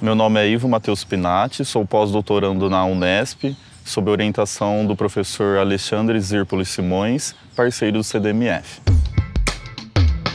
Meu 0.00 0.14
nome 0.14 0.40
é 0.40 0.48
Ivo 0.48 0.66
Matheus 0.66 1.04
Pinatti, 1.04 1.62
sou 1.62 1.84
pós-doutorando 1.84 2.70
na 2.70 2.86
Unesp, 2.86 3.54
sob 3.84 4.10
orientação 4.10 4.86
do 4.86 4.96
professor 4.96 5.58
Alexandre 5.58 6.18
Zirpoli 6.18 6.64
Simões, 6.64 7.34
parceiro 7.54 7.98
do 7.98 8.04
CDMF. 8.04 8.80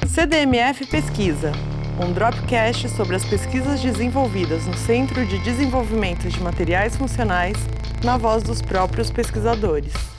CDMF 0.07 0.85
Pesquisa, 0.85 1.51
um 1.99 2.13
dropcast 2.13 2.89
sobre 2.89 3.15
as 3.15 3.25
pesquisas 3.25 3.81
desenvolvidas 3.81 4.67
no 4.67 4.75
Centro 4.75 5.25
de 5.25 5.39
Desenvolvimento 5.39 6.29
de 6.29 6.39
Materiais 6.43 6.95
Funcionais, 6.95 7.57
na 8.03 8.17
voz 8.17 8.43
dos 8.43 8.61
próprios 8.61 9.09
pesquisadores. 9.09 10.14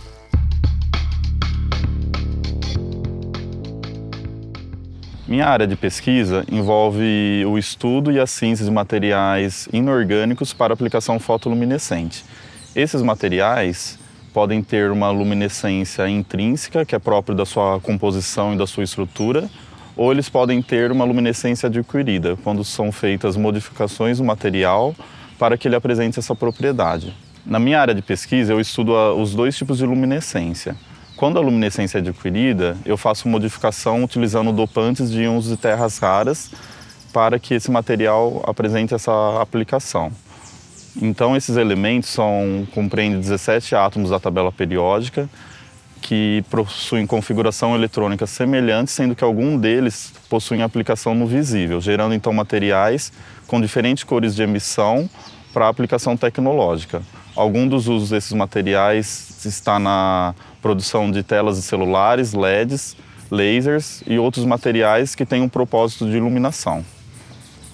Minha 5.29 5.48
área 5.48 5.66
de 5.66 5.74
pesquisa 5.74 6.45
envolve 6.48 7.45
o 7.46 7.58
estudo 7.58 8.12
e 8.12 8.20
a 8.20 8.29
síntese 8.29 8.66
de 8.66 8.70
materiais 8.70 9.68
inorgânicos 9.72 10.52
para 10.52 10.72
aplicação 10.72 11.18
fotoluminescente. 11.18 12.25
Esses 12.76 13.03
materiais 13.03 13.98
podem 14.32 14.62
ter 14.62 14.93
uma 14.93 15.11
luminescência 15.11 16.08
intrínseca, 16.08 16.84
que 16.84 16.94
é 16.94 16.98
própria 17.00 17.34
da 17.34 17.44
sua 17.44 17.81
composição 17.81 18.54
e 18.54 18.57
da 18.57 18.68
sua 18.68 18.84
estrutura, 18.84 19.50
ou 19.96 20.12
eles 20.12 20.29
podem 20.29 20.62
ter 20.62 20.93
uma 20.93 21.04
luminescência 21.04 21.67
adquirida, 21.67 22.36
quando 22.45 22.62
são 22.62 22.93
feitas 22.93 23.36
modificações 23.36 24.18
do 24.18 24.25
material 24.25 24.95
para 25.40 25.58
que 25.58 25.67
ele 25.67 25.75
apresente 25.75 26.20
essa 26.20 26.36
propriedade. 26.36 27.12
Na 27.45 27.58
minha 27.58 27.81
área 27.81 27.95
de 27.95 28.03
pesquisa, 28.03 28.53
eu 28.53 28.61
estudo 28.61 28.93
os 29.20 29.34
dois 29.34 29.56
tipos 29.56 29.79
de 29.79 29.86
luminescência. 29.86 30.76
Quando 31.16 31.38
a 31.38 31.40
luminescência 31.40 31.96
é 31.96 32.00
adquirida, 32.00 32.77
eu 32.84 32.98
faço 32.98 33.27
modificação 33.27 34.05
utilizando 34.05 34.52
dopantes 34.52 35.11
de 35.11 35.22
íons 35.22 35.47
de 35.47 35.56
terras 35.56 35.98
raras 35.98 36.50
para 37.11 37.39
que 37.39 37.55
esse 37.55 37.70
material 37.70 38.44
apresente 38.47 38.94
essa 38.94 39.41
aplicação. 39.41 40.12
Então, 41.00 41.34
esses 41.34 41.56
elementos 41.56 42.11
são, 42.11 42.69
compreendem 42.75 43.19
17 43.19 43.75
átomos 43.75 44.11
da 44.11 44.20
tabela 44.20 44.53
periódica 44.53 45.27
que 46.03 46.45
possuem 46.50 47.06
configuração 47.06 47.75
eletrônica 47.75 48.27
semelhante, 48.27 48.91
sendo 48.91 49.17
que 49.17 49.25
algum 49.25 49.56
deles 49.56 50.12
possuem 50.28 50.62
aplicação 50.62 51.14
no 51.14 51.27
visível, 51.27 51.80
gerando 51.80 52.14
então 52.14 52.33
materiais 52.33 53.11
com 53.47 53.58
diferentes 53.58 54.05
cores 54.05 54.34
de 54.34 54.42
emissão 54.42 55.08
para 55.55 55.67
aplicação 55.67 56.14
tecnológica. 56.14 57.01
Algum 57.37 57.69
dos 57.69 57.87
usos 57.87 58.09
desses 58.09 58.33
materiais 58.33 59.45
está 59.45 59.79
na 59.79 60.34
produção 60.62 61.11
de 61.11 61.23
telas 61.23 61.56
de 61.56 61.62
celulares, 61.62 62.33
LEDs, 62.33 62.97
lasers 63.31 64.03
e 64.06 64.19
outros 64.19 64.47
materiais 64.47 65.15
que 65.15 65.27
têm 65.27 65.42
um 65.42 65.48
propósito 65.48 66.07
de 66.07 66.17
iluminação. 66.17 66.83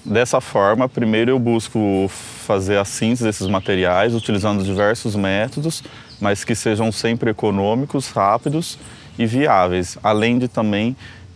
Dessa 0.03 0.41
forma, 0.41 0.89
primeiro 0.89 1.31
eu 1.31 1.39
busco 1.39 2.09
fazer 2.09 2.77
a 2.77 2.83
síntese 2.83 3.23
desses 3.23 3.47
materiais 3.47 4.13
utilizando 4.13 4.61
diversos 4.65 5.15
métodos, 5.15 5.81
mas 6.19 6.43
que 6.43 6.55
sejam 6.55 6.91
sempre 6.91 7.31
econômicos, 7.31 8.09
rápidos 8.09 8.77
e 9.17 9.25
viáveis, 9.25 9.97
além 10.03 10.37
de 10.39 10.49
também 10.49 10.93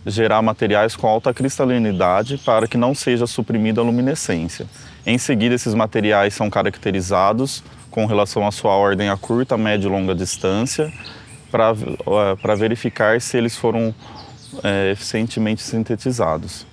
gerar 0.07 0.41
materiais 0.41 0.95
com 0.95 1.05
alta 1.05 1.33
cristalinidade 1.33 2.37
para 2.39 2.67
que 2.67 2.77
não 2.77 2.95
seja 2.95 3.27
suprimida 3.27 3.81
a 3.81 3.83
luminescência. 3.83 4.65
Em 5.05 5.17
seguida, 5.17 5.53
esses 5.53 5.73
materiais 5.73 6.33
são 6.33 6.49
caracterizados 6.49 7.63
com 7.91 8.05
relação 8.05 8.47
à 8.47 8.51
sua 8.51 8.71
ordem 8.71 9.09
a 9.09 9.17
curta, 9.17 9.57
média 9.57 9.87
e 9.87 9.91
longa 9.91 10.15
distância, 10.15 10.91
para 11.51 12.55
verificar 12.55 13.19
se 13.19 13.37
eles 13.37 13.55
foram 13.55 13.93
é, 14.63 14.91
eficientemente 14.91 15.61
sintetizados. 15.61 16.65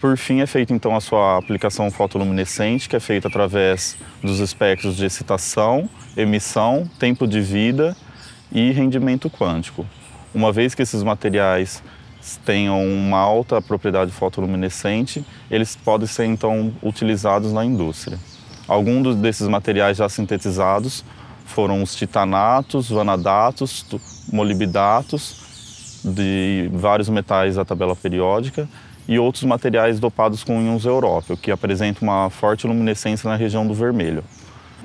Por 0.00 0.16
fim, 0.16 0.40
é 0.40 0.46
feita 0.46 0.72
então 0.72 0.96
a 0.96 1.00
sua 1.00 1.38
aplicação 1.38 1.90
fotoluminescente, 1.90 2.88
que 2.88 2.96
é 2.96 3.00
feita 3.00 3.28
através 3.28 3.96
dos 4.20 4.40
espectros 4.40 4.96
de 4.96 5.04
excitação, 5.04 5.88
emissão, 6.16 6.90
tempo 6.98 7.26
de 7.26 7.40
vida 7.40 7.96
e 8.50 8.72
rendimento 8.72 9.30
quântico. 9.30 9.86
Uma 10.34 10.50
vez 10.50 10.74
que 10.74 10.82
esses 10.82 11.02
materiais 11.02 11.82
tenham 12.44 12.84
uma 12.84 13.18
alta 13.18 13.60
propriedade 13.60 14.10
fotoluminescente, 14.12 15.24
eles 15.50 15.76
podem 15.76 16.06
ser 16.06 16.24
então 16.24 16.72
utilizados 16.82 17.52
na 17.52 17.64
indústria. 17.64 18.18
Alguns 18.68 19.16
desses 19.16 19.48
materiais 19.48 19.96
já 19.96 20.08
sintetizados 20.08 21.04
foram 21.44 21.82
os 21.82 21.94
titanatos, 21.94 22.88
vanadatos, 22.88 23.84
molibdatos, 24.32 26.00
de 26.04 26.68
vários 26.72 27.08
metais 27.08 27.56
da 27.56 27.64
tabela 27.64 27.94
periódica 27.94 28.68
e 29.06 29.18
outros 29.18 29.44
materiais 29.44 30.00
dopados 30.00 30.44
com 30.44 30.60
íons 30.60 30.84
európeo, 30.84 31.36
que 31.36 31.50
apresentam 31.50 32.08
uma 32.08 32.30
forte 32.30 32.66
luminescência 32.66 33.28
na 33.28 33.36
região 33.36 33.66
do 33.66 33.74
vermelho. 33.74 34.24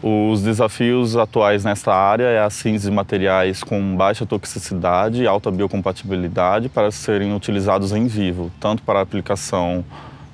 Os 0.01 0.43
desafios 0.43 1.15
atuais 1.15 1.63
nesta 1.63 1.91
área 1.91 2.25
é 2.25 2.39
a 2.39 2.49
síntese 2.51 2.87
de 2.87 2.95
materiais 2.95 3.63
com 3.63 3.95
baixa 3.95 4.27
toxicidade 4.27 5.23
e 5.23 5.27
alta 5.27 5.49
biocompatibilidade 5.49 6.69
para 6.69 6.91
serem 6.91 7.33
utilizados 7.33 7.91
em 7.91 8.05
vivo, 8.05 8.51
tanto 8.59 8.83
para 8.83 9.01
aplicação 9.01 9.83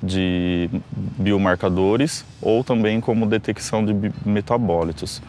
de 0.02 0.68
biomarcadores 0.92 2.26
ou 2.42 2.62
também 2.62 3.00
como 3.00 3.24
detecção 3.24 3.82
de 3.82 4.12
metabólitos. 4.24 5.22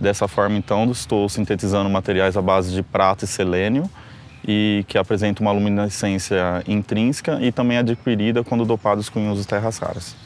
Dessa 0.00 0.26
forma, 0.26 0.56
então, 0.56 0.90
estou 0.90 1.28
sintetizando 1.28 1.88
materiais 1.88 2.36
à 2.36 2.42
base 2.42 2.74
de 2.74 2.82
prata 2.82 3.24
e 3.24 3.28
selênio 3.28 3.88
e 4.46 4.84
que 4.88 4.98
apresentam 4.98 5.46
uma 5.46 5.52
luminescência 5.52 6.62
intrínseca 6.66 7.38
e 7.40 7.52
também 7.52 7.78
adquirida 7.78 8.42
quando 8.42 8.64
dopados 8.64 9.08
com 9.08 9.20
íons 9.20 9.38
de 9.38 9.46
terras 9.46 9.78
raras. 9.78 10.25